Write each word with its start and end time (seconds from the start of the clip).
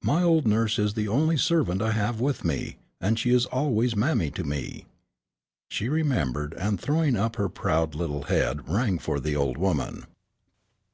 "My 0.00 0.22
old 0.22 0.46
nurse 0.46 0.78
is 0.78 0.94
the 0.94 1.08
only 1.08 1.36
servant 1.36 1.82
I 1.82 1.90
have 1.92 2.22
with 2.22 2.42
me, 2.42 2.78
and 3.02 3.18
she 3.18 3.28
is 3.32 3.44
always 3.44 3.94
mammy 3.94 4.30
to 4.30 4.42
me." 4.42 4.86
She 5.68 5.90
remembered, 5.90 6.54
and 6.54 6.80
throwing 6.80 7.16
up 7.16 7.36
her 7.36 7.50
proud 7.50 7.94
little 7.94 8.22
head 8.22 8.66
rang 8.66 8.98
for 8.98 9.20
the 9.20 9.36
old 9.36 9.58
woman. 9.58 10.06